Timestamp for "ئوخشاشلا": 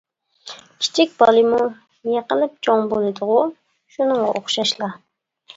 4.41-4.91